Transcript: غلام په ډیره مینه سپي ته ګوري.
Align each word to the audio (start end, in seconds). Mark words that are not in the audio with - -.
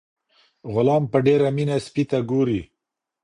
غلام 0.73 1.03
په 1.11 1.17
ډیره 1.25 1.47
مینه 1.55 1.75
سپي 1.85 2.03
ته 2.09 2.17
ګوري. 2.29 2.61